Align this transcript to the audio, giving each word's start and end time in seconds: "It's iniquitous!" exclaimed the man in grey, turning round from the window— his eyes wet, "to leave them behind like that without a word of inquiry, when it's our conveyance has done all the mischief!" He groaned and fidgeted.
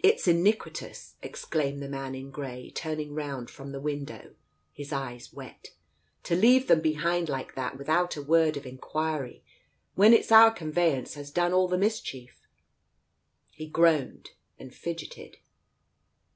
"It's 0.00 0.26
iniquitous!" 0.26 1.14
exclaimed 1.22 1.80
the 1.80 1.88
man 1.88 2.16
in 2.16 2.32
grey, 2.32 2.72
turning 2.74 3.14
round 3.14 3.48
from 3.48 3.70
the 3.70 3.78
window— 3.80 4.34
his 4.72 4.92
eyes 4.92 5.32
wet, 5.32 5.70
"to 6.24 6.34
leave 6.34 6.66
them 6.66 6.80
behind 6.80 7.28
like 7.28 7.54
that 7.54 7.78
without 7.78 8.16
a 8.16 8.22
word 8.22 8.56
of 8.56 8.66
inquiry, 8.66 9.44
when 9.94 10.12
it's 10.12 10.32
our 10.32 10.50
conveyance 10.50 11.14
has 11.14 11.30
done 11.30 11.52
all 11.52 11.68
the 11.68 11.78
mischief!" 11.78 12.48
He 13.52 13.68
groaned 13.68 14.32
and 14.58 14.74
fidgeted. 14.74 15.36